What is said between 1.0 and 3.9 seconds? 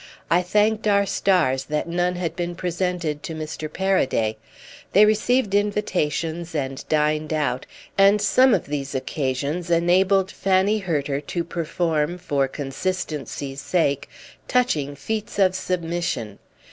stars that none had been presented to Mr.